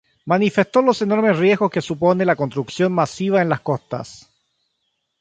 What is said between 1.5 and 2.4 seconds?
que supone la